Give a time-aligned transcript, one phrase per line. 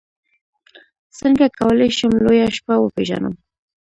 [1.19, 3.33] څنګه کولی شم لویه شپه وپېژنم